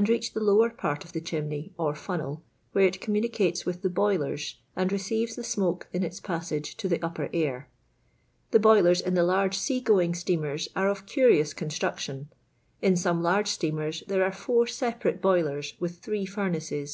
[0.00, 3.90] d reach the lower part of the chimney or funnel where it communicates with the
[3.90, 7.68] boilers and re ceives the smoke iu its passage to the upper air.
[8.52, 12.28] The buiiers in the Large sea going steamers arc of curious construction;
[12.80, 16.62] in some large steamers there are four separate boilers with three furnace LONDON LABOUR AND
[16.62, 16.92] THB LONDON POOR.